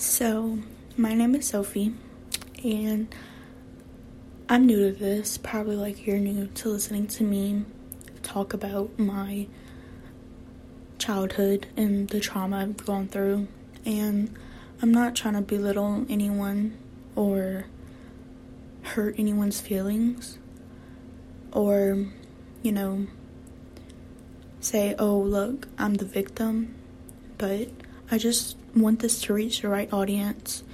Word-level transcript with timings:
So, 0.00 0.58
my 0.96 1.12
name 1.12 1.34
is 1.34 1.48
Sophie, 1.48 1.92
and 2.64 3.14
I'm 4.48 4.64
new 4.64 4.90
to 4.90 4.98
this. 4.98 5.36
Probably 5.36 5.76
like 5.76 6.06
you're 6.06 6.16
new 6.16 6.46
to 6.46 6.70
listening 6.70 7.06
to 7.08 7.22
me 7.22 7.66
talk 8.22 8.54
about 8.54 8.98
my 8.98 9.46
childhood 10.96 11.66
and 11.76 12.08
the 12.08 12.18
trauma 12.18 12.60
I've 12.60 12.78
gone 12.86 13.08
through. 13.08 13.48
And 13.84 14.34
I'm 14.80 14.90
not 14.90 15.14
trying 15.14 15.34
to 15.34 15.42
belittle 15.42 16.06
anyone 16.08 16.78
or 17.14 17.66
hurt 18.80 19.16
anyone's 19.18 19.60
feelings 19.60 20.38
or, 21.52 22.06
you 22.62 22.72
know, 22.72 23.06
say, 24.60 24.94
oh, 24.98 25.18
look, 25.18 25.68
I'm 25.76 25.96
the 25.96 26.06
victim. 26.06 26.74
But 27.36 27.68
I 28.10 28.18
just 28.18 28.56
want 28.74 29.00
this 29.00 29.20
to 29.22 29.34
reach 29.34 29.62
the 29.62 29.68
right 29.68 29.92
audience 29.92 30.64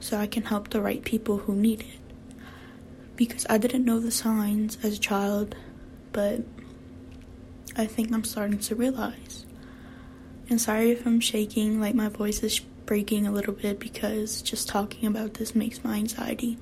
so 0.00 0.18
I 0.18 0.26
can 0.26 0.44
help 0.44 0.70
the 0.70 0.80
right 0.80 1.02
people 1.02 1.38
who 1.38 1.54
need 1.54 1.80
it. 1.80 2.36
Because 3.16 3.46
I 3.48 3.58
didn't 3.58 3.84
know 3.84 4.00
the 4.00 4.10
signs 4.10 4.78
as 4.82 4.96
a 4.96 5.00
child, 5.00 5.56
but 6.12 6.42
I 7.76 7.86
think 7.86 8.12
I'm 8.12 8.24
starting 8.24 8.58
to 8.58 8.74
realize. 8.74 9.44
And 10.48 10.60
sorry 10.60 10.90
if 10.90 11.06
I'm 11.06 11.20
shaking, 11.20 11.80
like 11.80 11.94
my 11.94 12.08
voice 12.08 12.42
is 12.42 12.60
breaking 12.86 13.26
a 13.26 13.32
little 13.32 13.54
bit 13.54 13.80
because 13.80 14.42
just 14.42 14.68
talking 14.68 15.06
about 15.06 15.34
this 15.34 15.54
makes 15.54 15.82
my 15.82 15.96
anxiety 15.96 16.58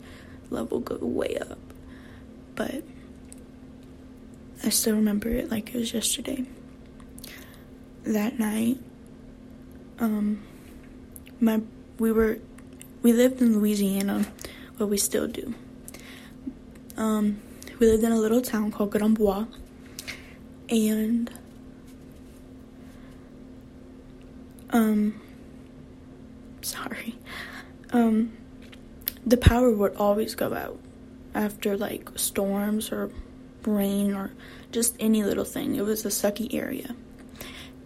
level 0.51 0.81
go 0.81 0.97
way 1.05 1.37
up. 1.39 1.59
But 2.55 2.85
I 4.65 4.69
still 4.69 4.95
remember 4.95 5.29
it 5.29 5.51
like 5.51 5.75
it 5.75 5.79
was 5.79 5.93
yesterday. 5.93 6.47
That 8.05 8.39
night, 8.39 8.79
um, 9.99 10.43
my 11.41 11.61
we 11.99 12.13
were 12.13 12.39
we 13.03 13.13
lived 13.13 13.41
in 13.41 13.59
Louisiana, 13.59 14.27
well 14.79 14.89
we 14.89 14.97
still 14.97 15.27
do. 15.27 15.55
Um, 16.97 17.41
we 17.79 17.89
lived 17.89 18.05
in 18.05 18.13
a 18.13 18.19
little 18.19 18.43
town 18.43 18.71
called 18.71 18.91
Grandbois, 18.93 19.47
and 20.69 21.31
um, 24.71 25.21
sorry, 26.61 27.17
um, 27.91 28.33
the 29.27 29.37
power 29.37 29.71
would 29.71 29.97
always 29.97 30.35
go 30.35 30.55
out 30.55 30.79
after 31.35 31.77
like 31.77 32.09
storms 32.17 32.93
or 32.93 33.11
rain 33.67 34.15
or 34.15 34.33
just 34.71 34.97
any 34.99 35.23
little 35.23 35.45
thing. 35.45 35.77
It 35.77 35.85
was 35.85 36.05
a 36.05 36.09
sucky 36.09 36.53
area. 36.55 36.95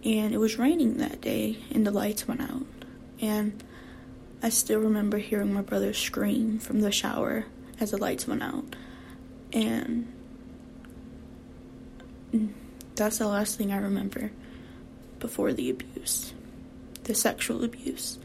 And 0.07 0.33
it 0.33 0.37
was 0.37 0.57
raining 0.57 0.97
that 0.97 1.19
day 1.19 1.57
and 1.69 1.85
the 1.85 1.91
lights 1.91 2.29
went 2.29 2.39
out. 2.39 2.65
And 3.19 3.61
I 4.41 4.47
still 4.47 4.79
remember 4.79 5.17
hearing 5.17 5.53
my 5.53 5.61
brother 5.61 5.93
scream 5.93 6.59
from 6.59 6.79
the 6.79 6.93
shower 6.93 7.43
as 7.81 7.91
the 7.91 7.97
lights 7.97 8.25
went 8.25 8.41
out. 8.41 8.73
And 9.51 10.07
that's 12.95 13.17
the 13.17 13.27
last 13.27 13.57
thing 13.57 13.73
I 13.73 13.77
remember 13.77 14.31
before 15.19 15.51
the 15.51 15.69
abuse, 15.69 16.33
the 17.03 17.13
sexual 17.13 17.65
abuse. 17.65 18.17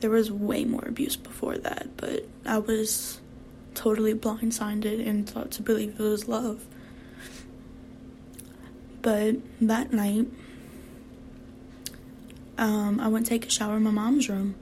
There 0.00 0.10
was 0.10 0.30
way 0.30 0.66
more 0.66 0.84
abuse 0.86 1.16
before 1.16 1.56
that, 1.56 1.96
but 1.96 2.26
I 2.44 2.58
was 2.58 3.20
totally 3.74 4.12
blindsided 4.12 5.06
and 5.06 5.26
thought 5.26 5.50
to 5.52 5.62
believe 5.62 5.98
it 5.98 6.02
was 6.02 6.28
love. 6.28 6.62
But 9.00 9.36
that 9.62 9.94
night, 9.94 10.26
um, 12.58 13.00
I 13.00 13.08
went 13.08 13.26
to 13.26 13.30
take 13.30 13.46
a 13.46 13.50
shower 13.50 13.76
in 13.76 13.82
my 13.82 13.90
mom's 13.90 14.28
room, 14.28 14.54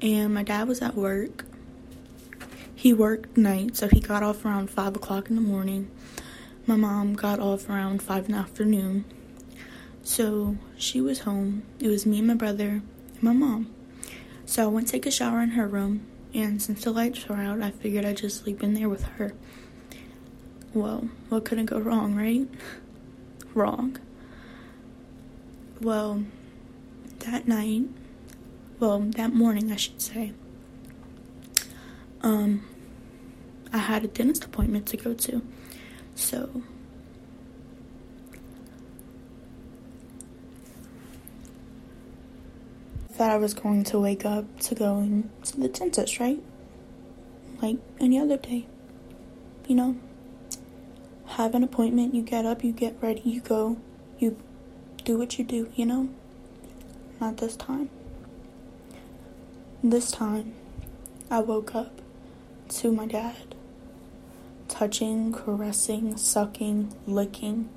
and 0.00 0.34
my 0.34 0.42
dad 0.42 0.68
was 0.68 0.82
at 0.82 0.94
work. 0.94 1.44
He 2.74 2.92
worked 2.92 3.36
night, 3.36 3.76
so 3.76 3.86
he 3.86 4.00
got 4.00 4.22
off 4.22 4.44
around 4.44 4.70
5 4.70 4.96
o'clock 4.96 5.28
in 5.30 5.36
the 5.36 5.42
morning. 5.42 5.88
My 6.66 6.74
mom 6.74 7.14
got 7.14 7.38
off 7.38 7.68
around 7.68 8.02
5 8.02 8.26
in 8.26 8.32
the 8.32 8.38
afternoon. 8.38 9.04
So 10.02 10.56
she 10.76 11.00
was 11.00 11.20
home. 11.20 11.62
It 11.78 11.86
was 11.88 12.04
me 12.04 12.18
and 12.18 12.26
my 12.26 12.34
brother 12.34 12.82
and 13.14 13.22
my 13.22 13.32
mom. 13.32 13.72
So 14.44 14.64
I 14.64 14.66
went 14.66 14.88
to 14.88 14.92
take 14.92 15.06
a 15.06 15.12
shower 15.12 15.40
in 15.40 15.50
her 15.50 15.68
room, 15.68 16.04
and 16.34 16.60
since 16.60 16.82
the 16.82 16.90
lights 16.90 17.28
were 17.28 17.36
out, 17.36 17.62
I 17.62 17.70
figured 17.70 18.04
I'd 18.04 18.16
just 18.16 18.42
sleep 18.42 18.62
in 18.62 18.74
there 18.74 18.88
with 18.88 19.04
her. 19.04 19.32
Well, 20.74 21.08
what 21.28 21.44
couldn't 21.44 21.66
go 21.66 21.78
wrong, 21.78 22.16
right? 22.16 22.48
wrong. 23.54 23.98
Well, 25.80 26.24
that 27.22 27.48
night, 27.48 27.84
well, 28.78 29.00
that 29.00 29.32
morning, 29.34 29.72
I 29.72 29.76
should 29.76 30.00
say, 30.00 30.32
um, 32.22 32.64
I 33.72 33.78
had 33.78 34.04
a 34.04 34.08
dentist 34.08 34.44
appointment 34.44 34.86
to 34.88 34.96
go 34.96 35.14
to. 35.14 35.42
So, 36.14 36.62
I 43.08 43.12
thought 43.14 43.30
I 43.30 43.36
was 43.36 43.54
going 43.54 43.84
to 43.84 43.98
wake 44.00 44.24
up 44.24 44.60
to 44.60 44.74
going 44.74 45.30
to 45.44 45.60
the 45.60 45.68
dentist, 45.68 46.18
right? 46.18 46.42
Like 47.60 47.76
any 48.00 48.18
other 48.18 48.36
day. 48.36 48.66
You 49.66 49.76
know? 49.76 49.96
Have 51.26 51.54
an 51.54 51.62
appointment, 51.62 52.14
you 52.14 52.22
get 52.22 52.44
up, 52.44 52.62
you 52.62 52.72
get 52.72 52.96
ready, 53.00 53.22
you 53.24 53.40
go, 53.40 53.78
you 54.18 54.36
do 55.04 55.16
what 55.16 55.38
you 55.38 55.44
do, 55.44 55.70
you 55.74 55.86
know? 55.86 56.08
Not 57.22 57.36
this 57.36 57.54
time. 57.54 57.88
This 59.80 60.10
time, 60.10 60.54
I 61.30 61.38
woke 61.38 61.72
up 61.72 62.00
to 62.70 62.90
my 62.90 63.06
dad 63.06 63.54
touching, 64.66 65.30
caressing, 65.30 66.16
sucking, 66.16 66.92
licking, 67.06 67.68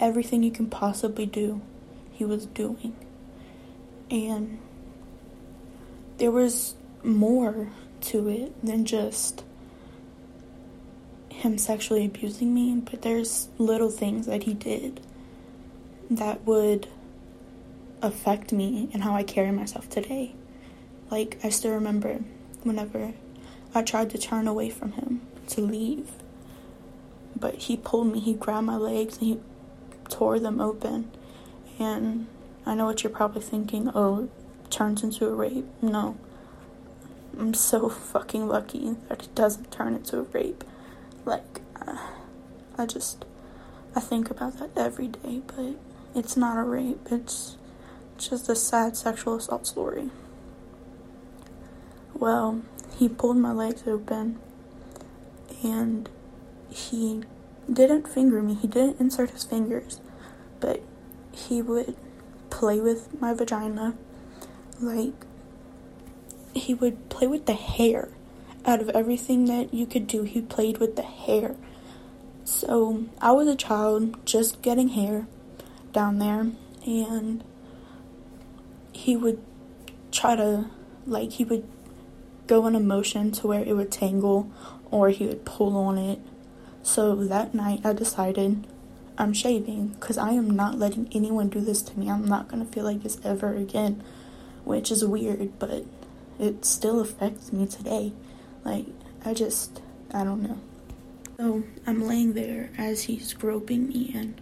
everything 0.00 0.42
you 0.42 0.50
can 0.50 0.66
possibly 0.66 1.26
do, 1.26 1.60
he 2.10 2.24
was 2.24 2.46
doing. 2.46 2.96
And 4.10 4.58
there 6.16 6.32
was 6.32 6.74
more 7.04 7.68
to 8.00 8.28
it 8.28 8.66
than 8.66 8.84
just 8.84 9.44
him 11.28 11.56
sexually 11.56 12.04
abusing 12.04 12.52
me, 12.52 12.82
but 12.84 13.02
there's 13.02 13.46
little 13.58 13.90
things 13.90 14.26
that 14.26 14.42
he 14.42 14.54
did 14.54 15.00
that 16.10 16.44
would 16.44 16.88
affect 18.02 18.52
me 18.52 18.88
and 18.92 19.02
how 19.02 19.14
I 19.14 19.22
carry 19.22 19.50
myself 19.50 19.88
today. 19.88 20.34
Like, 21.10 21.38
I 21.42 21.48
still 21.48 21.72
remember 21.72 22.20
whenever 22.62 23.12
I 23.74 23.82
tried 23.82 24.10
to 24.10 24.18
turn 24.18 24.46
away 24.46 24.70
from 24.70 24.92
him 24.92 25.22
to 25.48 25.60
leave, 25.60 26.10
but 27.34 27.54
he 27.54 27.76
pulled 27.76 28.12
me, 28.12 28.20
he 28.20 28.34
grabbed 28.34 28.66
my 28.66 28.76
legs, 28.76 29.18
and 29.18 29.26
he 29.26 29.40
tore 30.08 30.38
them 30.38 30.60
open. 30.60 31.10
And 31.78 32.26
I 32.66 32.74
know 32.74 32.86
what 32.86 33.02
you're 33.02 33.12
probably 33.12 33.42
thinking 33.42 33.90
oh, 33.94 34.28
turns 34.70 35.02
into 35.02 35.26
a 35.26 35.34
rape. 35.34 35.66
No. 35.80 36.16
I'm 37.38 37.54
so 37.54 37.88
fucking 37.88 38.48
lucky 38.48 38.96
that 39.08 39.24
it 39.24 39.34
doesn't 39.34 39.70
turn 39.70 39.94
into 39.94 40.18
a 40.18 40.22
rape. 40.22 40.64
Like, 41.24 41.60
uh, 41.80 41.96
I 42.76 42.86
just, 42.86 43.24
I 43.94 44.00
think 44.00 44.30
about 44.30 44.58
that 44.58 44.70
every 44.76 45.08
day, 45.08 45.42
but 45.46 45.76
it's 46.14 46.36
not 46.36 46.58
a 46.58 46.62
rape. 46.62 47.06
It's 47.10 47.56
just 48.18 48.48
a 48.48 48.56
sad 48.56 48.96
sexual 48.96 49.36
assault 49.36 49.66
story. 49.66 50.10
Well, 52.14 52.62
he 52.96 53.08
pulled 53.08 53.36
my 53.36 53.52
legs 53.52 53.84
open 53.86 54.38
and 55.62 56.08
he 56.68 57.22
didn't 57.72 58.08
finger 58.08 58.42
me. 58.42 58.54
He 58.54 58.66
didn't 58.66 59.00
insert 59.00 59.30
his 59.30 59.44
fingers, 59.44 60.00
but 60.60 60.82
he 61.32 61.62
would 61.62 61.96
play 62.50 62.80
with 62.80 63.20
my 63.20 63.32
vagina 63.34 63.94
like 64.80 65.14
he 66.54 66.74
would 66.74 67.08
play 67.08 67.26
with 67.26 67.46
the 67.46 67.54
hair 67.54 68.08
out 68.64 68.80
of 68.80 68.88
everything 68.90 69.44
that 69.46 69.72
you 69.72 69.86
could 69.86 70.06
do. 70.06 70.22
He 70.22 70.40
played 70.40 70.78
with 70.78 70.96
the 70.96 71.02
hair. 71.02 71.56
So 72.44 73.04
I 73.20 73.32
was 73.32 73.46
a 73.46 73.56
child 73.56 74.24
just 74.26 74.62
getting 74.62 74.88
hair 74.88 75.26
down 75.92 76.18
there, 76.18 76.50
and 76.86 77.44
he 78.98 79.16
would 79.16 79.40
try 80.10 80.34
to, 80.34 80.66
like, 81.06 81.32
he 81.32 81.44
would 81.44 81.66
go 82.46 82.66
in 82.66 82.74
a 82.74 82.80
motion 82.80 83.30
to 83.30 83.46
where 83.46 83.62
it 83.62 83.76
would 83.76 83.92
tangle 83.92 84.50
or 84.90 85.10
he 85.10 85.26
would 85.26 85.44
pull 85.44 85.76
on 85.76 85.96
it. 85.96 86.18
So 86.82 87.14
that 87.14 87.54
night 87.54 87.80
I 87.84 87.92
decided 87.92 88.66
I'm 89.16 89.32
shaving 89.32 89.88
because 89.88 90.18
I 90.18 90.30
am 90.30 90.50
not 90.50 90.78
letting 90.78 91.08
anyone 91.12 91.48
do 91.48 91.60
this 91.60 91.82
to 91.82 91.98
me. 91.98 92.10
I'm 92.10 92.26
not 92.26 92.48
going 92.48 92.64
to 92.64 92.72
feel 92.72 92.84
like 92.84 93.02
this 93.02 93.18
ever 93.24 93.54
again 93.54 94.02
which 94.64 94.90
is 94.90 95.02
weird, 95.04 95.58
but 95.58 95.84
it 96.38 96.64
still 96.64 97.00
affects 97.00 97.52
me 97.52 97.66
today. 97.66 98.12
Like, 98.64 98.86
I 99.24 99.32
just, 99.32 99.80
I 100.12 100.24
don't 100.24 100.42
know. 100.42 100.58
So, 101.38 101.62
I'm 101.86 102.06
laying 102.06 102.34
there 102.34 102.70
as 102.76 103.04
he's 103.04 103.32
groping 103.32 103.88
me, 103.88 104.12
and, 104.14 104.38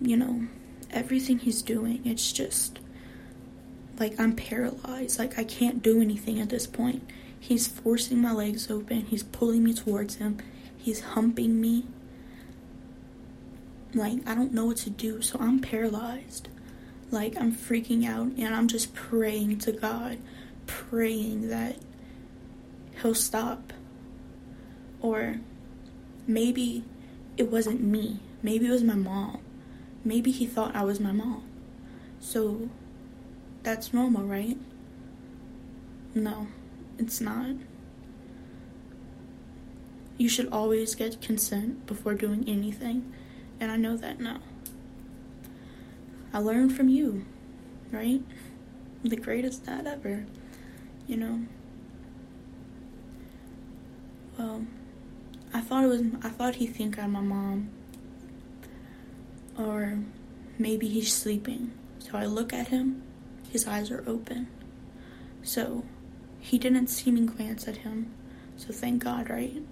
you 0.00 0.16
know, 0.16 0.46
everything 0.90 1.38
he's 1.38 1.60
doing, 1.60 2.00
it's 2.06 2.32
just 2.32 2.78
like 3.98 4.18
I'm 4.18 4.34
paralyzed. 4.34 5.18
Like 5.18 5.38
I 5.38 5.44
can't 5.44 5.82
do 5.82 6.00
anything 6.00 6.40
at 6.40 6.48
this 6.48 6.66
point. 6.66 7.08
He's 7.38 7.66
forcing 7.66 8.20
my 8.20 8.32
legs 8.32 8.70
open. 8.70 9.02
He's 9.02 9.22
pulling 9.22 9.64
me 9.64 9.74
towards 9.74 10.16
him. 10.16 10.38
He's 10.76 11.00
humping 11.00 11.60
me. 11.60 11.84
Like 13.94 14.26
I 14.26 14.34
don't 14.34 14.52
know 14.52 14.66
what 14.66 14.78
to 14.78 14.90
do, 14.90 15.22
so 15.22 15.38
I'm 15.38 15.60
paralyzed. 15.60 16.48
Like 17.10 17.36
I'm 17.36 17.54
freaking 17.54 18.06
out 18.06 18.28
and 18.38 18.54
I'm 18.54 18.66
just 18.66 18.94
praying 18.94 19.58
to 19.60 19.72
God, 19.72 20.18
praying 20.66 21.48
that 21.48 21.76
he'll 23.02 23.14
stop. 23.14 23.72
Or 25.00 25.36
maybe 26.26 26.84
it 27.36 27.50
wasn't 27.50 27.80
me. 27.80 28.20
Maybe 28.42 28.66
it 28.66 28.70
was 28.70 28.82
my 28.82 28.94
mom. 28.94 29.38
Maybe 30.04 30.30
he 30.30 30.46
thought 30.46 30.74
I 30.74 30.82
was 30.84 30.98
my 30.98 31.12
mom. 31.12 31.44
So 32.20 32.68
that's 33.64 33.94
normal, 33.94 34.22
right? 34.24 34.58
No, 36.14 36.46
it's 36.98 37.20
not. 37.20 37.56
You 40.18 40.28
should 40.28 40.48
always 40.52 40.94
get 40.94 41.20
consent 41.20 41.86
before 41.86 42.14
doing 42.14 42.44
anything, 42.46 43.12
and 43.58 43.72
I 43.72 43.76
know 43.76 43.96
that 43.96 44.20
now. 44.20 44.40
I 46.32 46.38
learned 46.38 46.76
from 46.76 46.88
you, 46.88 47.24
right? 47.90 48.22
The 49.02 49.16
greatest 49.16 49.64
dad 49.64 49.86
ever, 49.86 50.26
you 51.08 51.16
know? 51.16 51.46
Well, 54.38 54.66
I 55.54 55.60
thought 55.60 55.84
it 55.84 55.88
was, 55.88 56.02
I 56.22 56.28
thought 56.28 56.56
he'd 56.56 56.74
think 56.74 56.98
I'm 56.98 57.12
my 57.12 57.20
mom. 57.20 57.70
Or 59.56 60.00
maybe 60.58 60.88
he's 60.88 61.14
sleeping. 61.14 61.72
So 61.98 62.18
I 62.18 62.26
look 62.26 62.52
at 62.52 62.68
him 62.68 63.03
his 63.54 63.68
eyes 63.68 63.88
are 63.92 64.02
open. 64.04 64.48
So 65.44 65.84
he 66.40 66.58
didn't 66.58 66.88
see 66.88 67.12
me 67.12 67.20
glance 67.20 67.68
at 67.68 67.76
him. 67.78 68.12
So 68.56 68.72
thank 68.72 69.04
God, 69.04 69.30
right? 69.30 69.62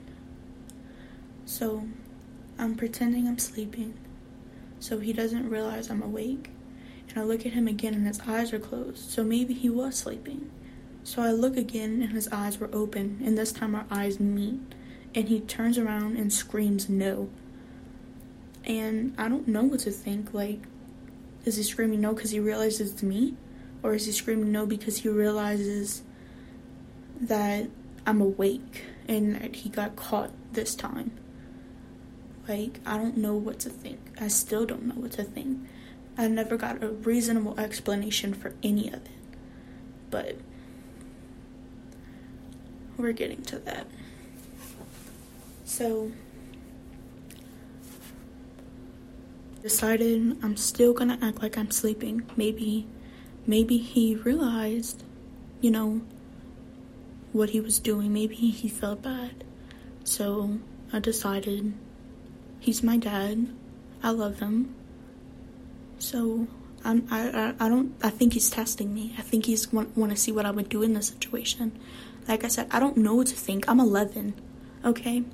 So 1.47 1.89
I'm 2.61 2.77
pretending 2.77 3.27
I'm 3.27 3.41
sleeping. 3.41 3.95
So 4.79 5.01
he 5.01 5.13
doesn't 5.13 5.51
realize 5.51 5.91
I'm 5.91 6.01
awake. 6.01 6.51
And 7.09 7.19
I 7.19 7.25
look 7.25 7.45
at 7.45 7.55
him 7.55 7.67
again 7.67 7.93
and 7.93 8.07
his 8.07 8.21
eyes 8.21 8.53
are 8.53 8.61
closed. 8.61 9.11
So 9.11 9.25
maybe 9.25 9.53
he 9.53 9.69
was 9.69 9.97
sleeping. 9.97 10.49
So 11.03 11.21
I 11.21 11.33
look 11.33 11.57
again 11.57 12.03
and 12.03 12.13
his 12.13 12.29
eyes 12.29 12.61
were 12.61 12.71
open. 12.73 13.21
And 13.25 13.37
this 13.37 13.51
time 13.51 13.75
our 13.75 13.87
eyes 13.91 14.21
meet. 14.21 14.61
And 15.13 15.29
he 15.29 15.41
turns 15.41 15.77
around 15.77 16.19
and 16.19 16.33
screams 16.33 16.89
no. 16.89 17.31
And 18.65 19.13
I 19.19 19.29
don't 19.29 19.49
know 19.49 19.65
what 19.65 19.81
to 19.81 19.91
think. 19.91 20.33
Like, 20.33 20.61
is 21.45 21.57
he 21.57 21.65
screaming 21.65 22.01
no 22.01 22.15
because 22.15 22.31
he 22.31 22.39
realizes 22.39 22.93
it's 22.93 23.03
me? 23.03 23.35
Or 23.83 23.95
is 23.95 24.07
he 24.07 24.13
screaming 24.13 24.53
no 24.53 24.67
because 24.67 24.99
he 24.99 25.09
realizes 25.09 26.03
that 27.21 27.69
I'm 28.07 28.21
awake 28.21 28.85
and 29.09 29.35
that 29.37 29.57
he 29.57 29.69
got 29.69 29.97
caught 29.97 30.31
this 30.53 30.75
time? 30.75 31.13
Like, 32.49 32.81
I 32.85 32.97
don't 32.97 33.17
know 33.17 33.35
what 33.35 33.61
to 33.61 33.71
think. 33.71 34.01
I 34.21 34.29
still 34.29 34.67
don't 34.67 34.87
know 34.87 34.95
what 34.95 35.13
to 35.13 35.25
think. 35.25 35.67
I 36.17 36.29
never 36.29 36.57
got 36.57 36.83
a 36.83 36.89
reasonable 36.89 37.59
explanation 37.59 38.35
for 38.35 38.55
any 38.63 38.89
of 38.89 38.95
it. 38.95 39.09
But 40.11 40.37
we're 42.97 43.13
getting 43.13 43.43
to 43.45 43.59
that. 43.61 43.87
So, 45.65 46.13
decided 49.63 50.37
I'm 50.43 50.57
still 50.57 50.93
gonna 50.93 51.19
act 51.23 51.41
like 51.41 51.57
I'm 51.57 51.71
sleeping. 51.71 52.29
Maybe 52.37 52.87
maybe 53.47 53.79
he 53.79 54.17
realized, 54.17 55.03
you 55.61 55.71
know, 55.71 56.03
what 57.33 57.51
he 57.51 57.61
was 57.61 57.79
doing. 57.79 58.13
Maybe 58.13 58.35
he 58.35 58.69
felt 58.69 59.03
bad. 59.03 59.45
So 60.05 60.59
I 60.93 60.99
decided 60.99 61.75
he's 62.61 62.83
my 62.83 62.97
dad. 62.97 63.49
I 64.03 64.11
love 64.11 64.41
him. 64.41 64.75
So 65.99 66.47
I'm, 66.85 67.07
I, 67.11 67.31
I, 67.31 67.55
I 67.67 67.69
don't, 67.69 67.95
I 68.03 68.11
think 68.11 68.35
he's 68.35 68.51
testing 68.51 68.93
me. 68.93 69.15
I 69.19 69.23
think 69.23 69.47
he's 69.47 69.73
want, 69.73 69.97
want 69.97 70.11
to 70.13 70.17
see 70.17 70.33
what 70.33 70.47
I 70.47 70.51
would 70.51 70.69
do 70.69 70.83
in 70.83 70.95
this 70.95 71.09
situation. 71.09 71.79
Like 72.29 72.45
I 72.45 72.49
said, 72.49 72.69
I 72.71 72.81
don't 72.81 72.97
know 72.97 73.15
what 73.15 73.29
to 73.29 73.37
think. 73.37 73.69
I'm 73.69 73.81
11, 73.81 74.35
okay? 74.85 75.25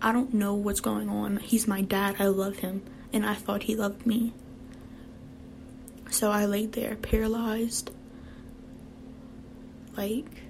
I 0.00 0.12
don't 0.12 0.32
know 0.34 0.54
what's 0.54 0.80
going 0.80 1.08
on. 1.08 1.38
He's 1.38 1.66
my 1.66 1.82
dad. 1.82 2.16
I 2.18 2.26
love 2.26 2.58
him. 2.58 2.82
And 3.12 3.24
I 3.24 3.34
thought 3.34 3.64
he 3.64 3.74
loved 3.74 4.06
me. 4.06 4.32
So 6.10 6.30
I 6.30 6.46
laid 6.46 6.72
there 6.72 6.96
paralyzed. 6.96 7.90
Like, 9.96 10.42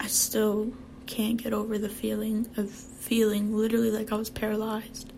I 0.00 0.06
still 0.06 0.72
can't 1.06 1.42
get 1.42 1.52
over 1.52 1.78
the 1.78 1.88
feeling 1.88 2.48
of 2.56 2.70
feeling 2.70 3.56
literally 3.56 3.90
like 3.90 4.12
I 4.12 4.16
was 4.16 4.30
paralyzed. 4.30 5.12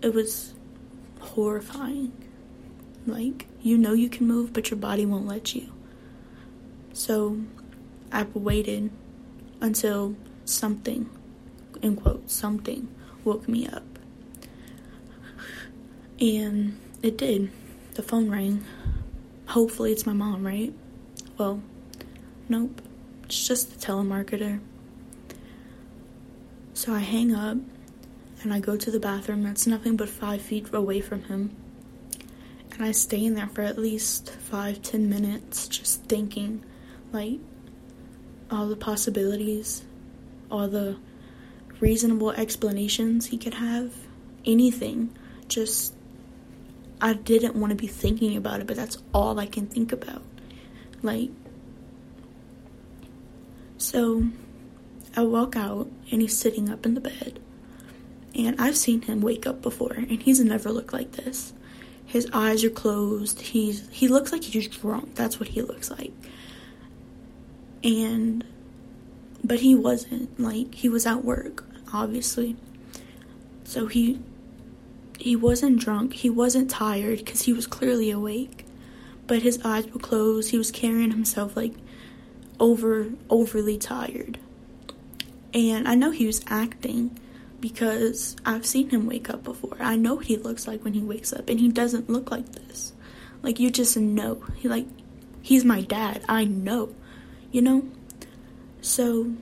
It 0.00 0.14
was 0.14 0.54
horrifying. 1.20 2.12
Like, 3.06 3.46
you 3.60 3.78
know 3.78 3.92
you 3.92 4.08
can 4.08 4.26
move, 4.26 4.52
but 4.52 4.70
your 4.70 4.78
body 4.78 5.06
won't 5.06 5.26
let 5.26 5.54
you. 5.54 5.72
So 6.92 7.40
I 8.10 8.26
waited 8.34 8.90
until 9.60 10.16
something, 10.44 11.08
in 11.80 11.96
quote, 11.96 12.30
something 12.30 12.88
woke 13.24 13.48
me 13.48 13.66
up. 13.66 13.84
And 16.20 16.78
it 17.02 17.16
did 17.16 17.50
the 17.94 18.02
phone 18.02 18.30
rang. 18.30 18.64
Hopefully, 19.46 19.92
it's 19.92 20.06
my 20.06 20.12
mom, 20.12 20.46
right? 20.46 20.72
Well, 21.38 21.62
nope. 22.48 22.80
It's 23.24 23.46
just 23.46 23.78
the 23.78 23.86
telemarketer. 23.86 24.60
So 26.74 26.92
I 26.92 27.00
hang 27.00 27.34
up 27.34 27.58
and 28.42 28.52
I 28.52 28.60
go 28.60 28.76
to 28.76 28.90
the 28.90 28.98
bathroom 28.98 29.42
that's 29.42 29.66
nothing 29.66 29.96
but 29.96 30.08
five 30.08 30.42
feet 30.42 30.72
away 30.72 31.00
from 31.00 31.24
him. 31.24 31.54
And 32.72 32.82
I 32.82 32.92
stay 32.92 33.24
in 33.24 33.34
there 33.34 33.48
for 33.48 33.62
at 33.62 33.78
least 33.78 34.30
five, 34.30 34.82
ten 34.82 35.08
minutes 35.10 35.68
just 35.68 36.04
thinking, 36.04 36.64
like, 37.12 37.38
all 38.50 38.68
the 38.68 38.76
possibilities, 38.76 39.84
all 40.50 40.68
the 40.68 40.96
reasonable 41.80 42.30
explanations 42.30 43.26
he 43.26 43.38
could 43.38 43.54
have, 43.54 43.92
anything. 44.46 45.16
Just 45.48 45.94
I 47.02 47.14
didn't 47.14 47.56
want 47.56 47.70
to 47.70 47.76
be 47.76 47.88
thinking 47.88 48.36
about 48.36 48.60
it, 48.60 48.68
but 48.68 48.76
that's 48.76 48.98
all 49.12 49.40
I 49.40 49.46
can 49.46 49.66
think 49.66 49.90
about. 49.90 50.22
Like, 51.02 51.30
so 53.76 54.28
I 55.16 55.24
walk 55.24 55.56
out 55.56 55.90
and 56.12 56.22
he's 56.22 56.38
sitting 56.38 56.70
up 56.70 56.86
in 56.86 56.94
the 56.94 57.00
bed. 57.00 57.40
And 58.36 58.58
I've 58.58 58.76
seen 58.76 59.02
him 59.02 59.20
wake 59.20 59.46
up 59.46 59.60
before, 59.60 59.92
and 59.92 60.22
he's 60.22 60.40
never 60.40 60.70
looked 60.70 60.92
like 60.92 61.12
this. 61.12 61.52
His 62.06 62.28
eyes 62.32 62.64
are 62.64 62.70
closed. 62.70 63.40
He's 63.40 63.88
he 63.90 64.08
looks 64.08 64.32
like 64.32 64.44
he's 64.44 64.68
drunk. 64.68 65.16
That's 65.16 65.38
what 65.38 65.50
he 65.50 65.60
looks 65.60 65.90
like. 65.90 66.12
And 67.84 68.44
but 69.44 69.60
he 69.60 69.74
wasn't 69.74 70.38
like 70.40 70.74
he 70.74 70.88
was 70.88 71.04
at 71.04 71.24
work, 71.24 71.64
obviously. 71.92 72.56
So 73.64 73.86
he 73.86 74.20
he 75.22 75.36
wasn't 75.36 75.78
drunk, 75.78 76.14
he 76.14 76.28
wasn't 76.28 76.68
tired 76.68 77.18
because 77.18 77.42
he 77.42 77.52
was 77.52 77.68
clearly 77.68 78.10
awake, 78.10 78.66
but 79.28 79.42
his 79.42 79.60
eyes 79.64 79.86
were 79.86 80.00
closed. 80.00 80.50
He 80.50 80.58
was 80.58 80.72
carrying 80.72 81.12
himself 81.12 81.56
like 81.56 81.74
over 82.58 83.12
overly 83.30 83.78
tired. 83.78 84.38
And 85.54 85.86
I 85.86 85.94
know 85.94 86.10
he 86.10 86.26
was 86.26 86.42
acting 86.48 87.16
because 87.60 88.34
I've 88.44 88.66
seen 88.66 88.90
him 88.90 89.06
wake 89.06 89.30
up 89.30 89.44
before. 89.44 89.76
I 89.78 89.94
know 89.94 90.16
what 90.16 90.26
he 90.26 90.36
looks 90.36 90.66
like 90.66 90.82
when 90.82 90.94
he 90.94 91.02
wakes 91.02 91.32
up 91.32 91.48
and 91.48 91.60
he 91.60 91.68
doesn't 91.68 92.10
look 92.10 92.32
like 92.32 92.50
this. 92.50 92.92
Like 93.42 93.60
you 93.60 93.70
just 93.70 93.96
know. 93.96 94.42
He 94.56 94.68
like 94.68 94.88
he's 95.40 95.64
my 95.64 95.82
dad. 95.82 96.24
I 96.28 96.46
know. 96.46 96.92
You 97.52 97.62
know? 97.62 97.88
So 98.80 99.34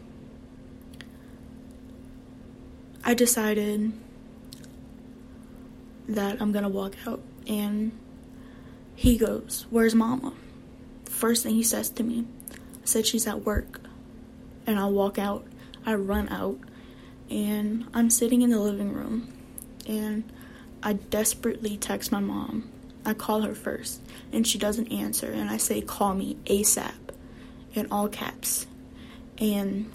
I 3.03 3.15
decided 3.15 3.95
that 6.15 6.41
I'm 6.41 6.53
gonna 6.53 6.69
walk 6.69 6.95
out. 7.07 7.21
And 7.47 7.93
he 8.95 9.17
goes, 9.17 9.67
Where's 9.71 9.95
mama? 9.95 10.35
First 11.07 11.43
thing 11.43 11.55
he 11.55 11.63
says 11.63 11.91
to 11.91 12.03
me, 12.03 12.27
I 12.53 12.85
said 12.85 13.07
she's 13.07 13.27
at 13.27 13.45
work. 13.45 13.81
And 14.67 14.79
I 14.79 14.87
walk 14.87 15.19
out. 15.19 15.47
I 15.85 15.95
run 15.95 16.29
out. 16.29 16.59
And 17.31 17.87
I'm 17.95 18.11
sitting 18.11 18.43
in 18.43 18.51
the 18.51 18.61
living 18.61 18.93
room. 18.93 19.33
And 19.87 20.31
I 20.83 20.95
desperately 20.95 21.77
text 21.77 22.13
my 22.13 22.21
mom. 22.21 22.71
I 23.05 23.15
call 23.15 23.43
her 23.43 23.55
first. 23.55 24.03
And 24.33 24.47
she 24.47 24.59
doesn't 24.59 24.93
answer. 24.93 25.31
And 25.31 25.51
I 25.51 25.57
say, 25.57 25.81
Call 25.81 26.15
me 26.15 26.37
ASAP. 26.47 26.95
In 27.75 27.87
all 27.91 28.09
caps. 28.09 28.67
And 29.39 29.91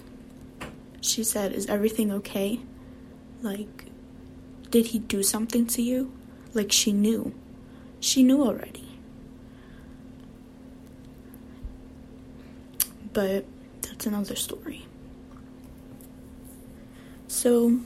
she 1.00 1.22
said, 1.24 1.52
Is 1.52 1.66
everything 1.66 2.10
okay? 2.10 2.60
Like, 3.42 3.85
did 4.70 4.86
he 4.86 4.98
do 4.98 5.22
something 5.22 5.66
to 5.68 5.82
you? 5.82 6.12
Like 6.54 6.72
she 6.72 6.92
knew. 6.92 7.34
She 8.00 8.22
knew 8.22 8.42
already. 8.42 8.86
but 13.16 13.46
that's 13.80 14.04
another 14.04 14.36
story. 14.36 14.84
So 17.28 17.80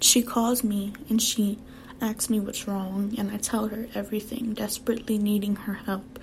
she 0.00 0.20
calls 0.20 0.64
me 0.64 0.94
and 1.08 1.22
she 1.22 1.58
asks 2.00 2.28
me 2.28 2.40
what's 2.40 2.66
wrong, 2.66 3.14
and 3.16 3.30
I 3.30 3.36
tell 3.36 3.68
her 3.68 3.86
everything, 3.94 4.52
desperately 4.52 5.16
needing 5.16 5.54
her 5.54 5.74
help. 5.74 6.18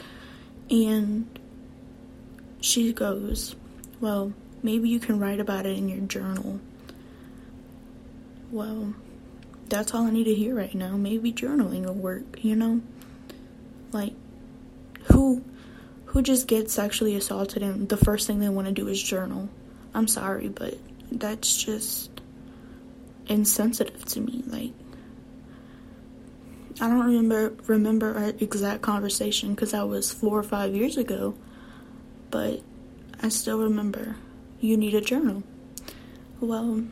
And 0.69 1.39
she 2.59 2.91
goes, 2.91 3.55
Well, 4.01 4.33
maybe 4.61 4.89
you 4.89 4.99
can 4.99 5.17
write 5.17 5.39
about 5.39 5.65
it 5.65 5.77
in 5.77 5.87
your 5.87 6.01
journal. 6.01 6.59
Well, 8.51 8.95
that's 9.69 9.93
all 9.93 10.05
I 10.07 10.11
need 10.11 10.25
to 10.25 10.33
hear 10.33 10.55
right 10.55 10.73
now. 10.73 10.97
Maybe 10.97 11.31
journaling 11.31 11.85
will 11.85 11.93
work, 11.93 12.43
you 12.43 12.55
know? 12.55 12.81
Like, 13.91 14.13
who 15.11 15.43
who 16.05 16.21
just 16.21 16.47
gets 16.47 16.73
sexually 16.73 17.15
assaulted 17.15 17.63
and 17.63 17.89
the 17.89 17.97
first 17.97 18.27
thing 18.27 18.39
they 18.39 18.49
want 18.49 18.67
to 18.67 18.73
do 18.73 18.87
is 18.87 19.01
journal? 19.01 19.49
I'm 19.93 20.07
sorry, 20.07 20.49
but 20.49 20.77
that's 21.11 21.63
just 21.63 22.21
insensitive 23.27 24.05
to 24.05 24.21
me. 24.21 24.43
Like, 24.47 24.71
I 26.79 26.87
don't 26.87 27.05
remember 27.05 27.53
remember 27.67 28.15
our 28.15 28.33
exact 28.39 28.81
conversation 28.81 29.53
because 29.53 29.71
that 29.71 29.87
was 29.87 30.11
four 30.11 30.37
or 30.37 30.43
five 30.43 30.75
years 30.75 30.97
ago, 30.97 31.35
but 32.31 32.61
I 33.21 33.29
still 33.29 33.59
remember. 33.59 34.15
You 34.59 34.77
need 34.77 34.95
a 34.95 35.01
journal. 35.01 35.43
Well, 36.39 36.83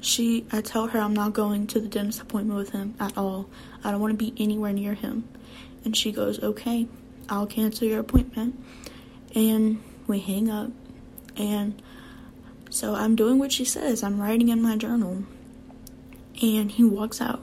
she, 0.00 0.46
I 0.52 0.60
tell 0.60 0.88
her 0.88 0.98
I'm 0.98 1.14
not 1.14 1.32
going 1.32 1.66
to 1.68 1.80
the 1.80 1.88
dentist 1.88 2.20
appointment 2.20 2.58
with 2.58 2.70
him 2.70 2.94
at 3.00 3.16
all. 3.16 3.48
I 3.82 3.90
don't 3.90 4.00
want 4.00 4.18
to 4.18 4.24
be 4.24 4.34
anywhere 4.42 4.72
near 4.72 4.94
him. 4.94 5.28
And 5.84 5.96
she 5.96 6.12
goes, 6.12 6.42
okay, 6.42 6.86
I'll 7.28 7.46
cancel 7.46 7.86
your 7.88 8.00
appointment. 8.00 8.58
And 9.34 9.82
we 10.06 10.20
hang 10.20 10.50
up. 10.50 10.70
And 11.36 11.80
so 12.70 12.94
I'm 12.94 13.16
doing 13.16 13.38
what 13.38 13.52
she 13.52 13.64
says. 13.64 14.02
I'm 14.02 14.20
writing 14.20 14.48
in 14.48 14.62
my 14.62 14.76
journal. 14.76 15.24
And 16.42 16.70
he 16.70 16.84
walks 16.84 17.20
out. 17.20 17.42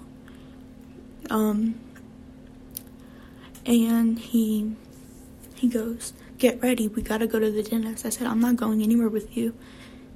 Um, 1.30 1.80
and 3.66 4.20
he 4.20 4.76
he 5.56 5.68
goes, 5.68 6.14
"Get 6.38 6.62
ready. 6.62 6.88
We 6.88 7.02
got 7.02 7.18
to 7.20 7.28
go 7.28 7.40
to 7.40 7.50
the 7.50 7.64
dentist." 7.64 8.06
I 8.06 8.10
said, 8.10 8.28
"I'm 8.28 8.40
not 8.40 8.56
going 8.56 8.82
anywhere 8.82 9.10
with 9.10 9.36
you." 9.36 9.56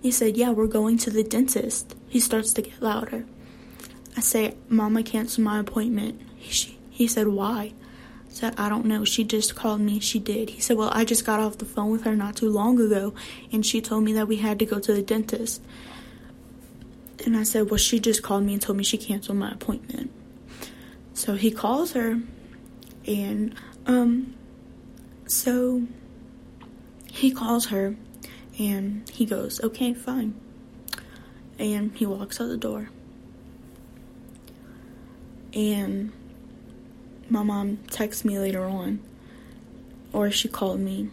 He 0.01 0.11
said, 0.11 0.37
"Yeah, 0.37 0.51
we're 0.51 0.67
going 0.67 0.97
to 0.99 1.09
the 1.09 1.23
dentist." 1.23 1.95
He 2.09 2.19
starts 2.19 2.53
to 2.53 2.61
get 2.61 2.81
louder. 2.81 3.25
I 4.17 4.21
say, 4.21 4.55
"Mama 4.67 5.03
canceled 5.03 5.45
my 5.45 5.59
appointment." 5.59 6.19
He, 6.35 6.77
he 6.89 7.07
said, 7.07 7.27
"Why?" 7.27 7.73
I 8.27 8.31
said, 8.31 8.55
"I 8.57 8.67
don't 8.67 8.85
know. 8.85 9.05
She 9.05 9.23
just 9.23 9.55
called 9.55 9.79
me. 9.79 9.99
She 9.99 10.19
did." 10.19 10.49
He 10.49 10.61
said, 10.61 10.75
"Well, 10.75 10.89
I 10.91 11.05
just 11.05 11.25
got 11.25 11.39
off 11.39 11.59
the 11.59 11.65
phone 11.65 11.91
with 11.91 12.03
her 12.03 12.15
not 12.15 12.35
too 12.35 12.49
long 12.49 12.79
ago, 12.79 13.13
and 13.51 13.65
she 13.65 13.79
told 13.79 14.03
me 14.03 14.13
that 14.13 14.27
we 14.27 14.37
had 14.37 14.59
to 14.59 14.65
go 14.65 14.79
to 14.79 14.93
the 14.93 15.03
dentist." 15.03 15.61
And 17.25 17.37
I 17.37 17.43
said, 17.43 17.69
"Well, 17.69 17.77
she 17.77 17.99
just 17.99 18.23
called 18.23 18.43
me 18.43 18.53
and 18.53 18.61
told 18.61 18.77
me 18.77 18.83
she 18.83 18.97
canceled 18.97 19.37
my 19.37 19.51
appointment." 19.51 20.11
So 21.13 21.35
he 21.35 21.51
calls 21.51 21.91
her, 21.93 22.21
and 23.05 23.53
um, 23.85 24.35
so 25.27 25.83
he 27.11 27.29
calls 27.31 27.67
her, 27.67 27.95
and 28.57 29.07
he 29.09 29.25
goes, 29.25 29.61
"Okay, 29.61 29.93
fine," 29.93 30.33
and 31.59 31.95
he 31.95 32.05
walks 32.05 32.39
out 32.41 32.47
the 32.47 32.57
door, 32.57 32.89
and 35.53 36.11
my 37.29 37.43
mom 37.43 37.77
texts 37.91 38.25
me 38.25 38.39
later 38.39 38.63
on, 38.63 38.99
or 40.13 40.31
she 40.31 40.47
called 40.47 40.79
me, 40.79 41.09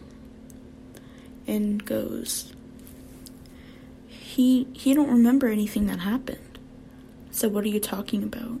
and 1.45 1.85
goes, 1.85 2.53
"He 4.07 4.67
he 4.73 4.93
don't 4.93 5.09
remember 5.09 5.47
anything 5.47 5.87
that 5.87 5.99
happened." 5.99 6.39
So 7.37 7.47
what 7.49 7.63
are 7.65 7.67
you 7.67 7.79
talking 7.79 8.23
about? 8.23 8.59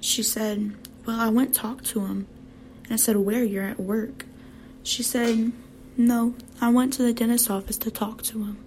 She 0.00 0.22
said, 0.22 0.76
Well, 1.04 1.18
I 1.18 1.30
went 1.30 1.52
talk 1.52 1.82
to 1.86 2.06
him. 2.06 2.28
And 2.84 2.92
I 2.92 2.96
said, 2.96 3.16
Where? 3.16 3.42
You're 3.42 3.64
at 3.64 3.80
work. 3.80 4.24
She 4.84 5.02
said, 5.02 5.50
No, 5.96 6.36
I 6.60 6.68
went 6.68 6.92
to 6.92 7.02
the 7.02 7.12
dentist's 7.12 7.50
office 7.50 7.76
to 7.78 7.90
talk 7.90 8.22
to 8.22 8.38
him. 8.38 8.58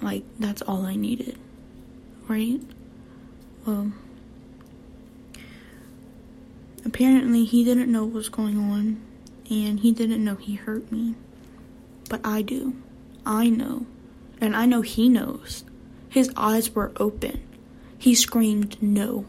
Like, 0.00 0.24
that's 0.38 0.62
all 0.62 0.86
I 0.86 0.96
needed. 0.96 1.38
Right? 2.28 2.60
Well, 3.66 3.92
apparently 6.84 7.44
he 7.44 7.64
didn't 7.64 7.90
know 7.90 8.04
what 8.04 8.14
was 8.14 8.28
going 8.28 8.58
on, 8.58 9.00
and 9.50 9.80
he 9.80 9.92
didn't 9.92 10.24
know 10.24 10.36
he 10.36 10.54
hurt 10.54 10.90
me. 10.92 11.14
But 12.08 12.20
I 12.24 12.42
do. 12.42 12.76
I 13.26 13.48
know. 13.48 13.86
And 14.40 14.54
I 14.54 14.66
know 14.66 14.82
he 14.82 15.08
knows. 15.08 15.64
His 16.08 16.30
eyes 16.36 16.74
were 16.74 16.92
open. 16.96 17.42
He 17.98 18.14
screamed 18.14 18.80
no 18.80 19.26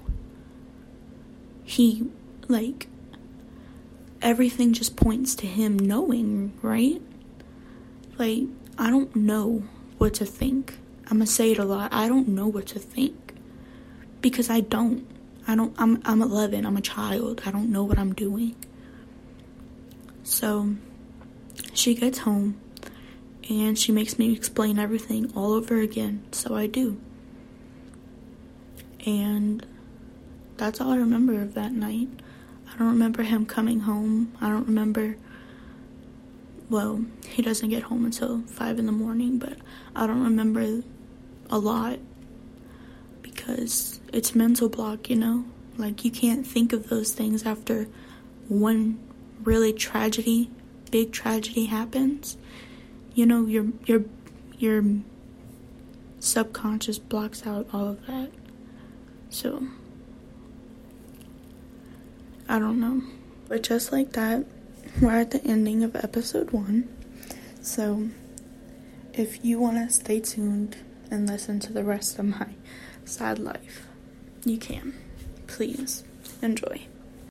he 1.70 2.04
like 2.48 2.88
everything 4.24 4.74
just 4.74 4.96
points 4.96 5.36
to 5.36 5.46
him 5.46 5.78
knowing, 5.78 6.52
right? 6.64 7.00
Like 8.18 8.46
I 8.76 8.90
don't 8.90 9.16
know 9.16 9.64
what 10.00 10.16
to 10.16 10.26
think. 10.26 10.78
I'm 11.06 11.18
gonna 11.18 11.28
say 11.28 11.52
it 11.52 11.60
a 11.60 11.66
lot. 11.66 11.94
I 11.94 12.08
don't 12.08 12.30
know 12.30 12.48
what 12.48 12.66
to 12.68 12.80
think 12.80 13.36
because 14.22 14.50
I 14.50 14.62
don't. 14.62 15.06
I 15.48 15.56
don't. 15.56 15.74
I'm 15.78 16.02
I'm 16.06 16.22
11. 16.22 16.66
I'm 16.66 16.78
a 16.78 16.82
child. 16.82 17.42
I 17.46 17.52
don't 17.52 17.72
know 17.72 17.84
what 17.84 18.00
I'm 18.00 18.14
doing. 18.14 18.56
So 20.24 20.76
she 21.74 21.96
gets 21.96 22.20
home 22.20 22.60
and 23.50 23.78
she 23.78 23.92
makes 23.92 24.20
me 24.20 24.34
explain 24.34 24.78
everything 24.80 25.32
all 25.36 25.54
over 25.54 25.80
again. 25.80 26.24
So 26.32 26.56
I 26.56 26.68
do. 26.68 27.00
And 29.06 29.66
that's 30.58 30.80
all 30.80 30.92
I 30.92 30.98
remember 30.98 31.42
of 31.42 31.54
that 31.56 31.72
night. 31.72 32.10
I 32.72 32.78
don't 32.78 32.90
remember 32.90 33.24
him 33.24 33.46
coming 33.46 33.82
home. 33.82 34.38
I 34.40 34.50
don't 34.50 34.68
remember. 34.68 35.18
Well, 36.70 37.04
he 37.28 37.42
doesn't 37.42 37.70
get 37.70 37.84
home 37.84 38.06
until 38.06 38.42
5 38.42 38.80
in 38.80 38.86
the 38.86 38.92
morning, 38.92 39.40
but 39.40 39.58
I 39.96 40.06
don't 40.06 40.24
remember 40.24 40.84
a 41.50 41.58
lot 41.58 42.00
because 43.22 44.00
it's 44.14 44.36
mental 44.36 44.70
block, 44.70 45.10
you 45.10 45.16
know? 45.16 45.46
Like, 45.78 46.06
you 46.06 46.12
can't 46.12 46.46
think 46.46 46.74
of 46.74 46.90
those 46.90 47.14
things 47.14 47.46
after 47.46 47.88
one 48.48 49.00
really 49.44 49.74
tragedy, 49.74 50.52
big 50.92 51.12
tragedy 51.12 51.66
happens. 51.66 52.38
You 53.14 53.26
know, 53.26 53.46
your, 53.46 53.68
your, 53.86 54.04
your 54.58 54.84
subconscious 56.20 57.00
blocks 57.00 57.48
out 57.48 57.68
all 57.74 57.88
of 57.88 58.06
that. 58.06 58.30
So. 59.30 59.68
I 62.48 62.58
don't 62.58 62.80
know. 62.80 63.04
But 63.48 63.62
just 63.62 63.92
like 63.92 64.14
that, 64.14 64.46
we're 65.02 65.20
at 65.20 65.32
the 65.32 65.44
ending 65.46 65.84
of 65.84 65.96
episode 65.96 66.52
one. 66.52 66.88
So 67.62 68.10
if 69.14 69.44
you 69.46 69.60
want 69.60 69.78
to 69.78 69.94
stay 69.94 70.20
tuned 70.20 70.78
and 71.10 71.28
listen 71.28 71.60
to 71.62 71.74
the 71.74 71.84
rest 71.84 72.20
of 72.20 72.26
my 72.26 72.48
sad 73.06 73.40
life, 73.40 73.88
you 74.44 74.58
can. 74.58 74.94
Please 75.48 76.04
enjoy. 76.42 76.88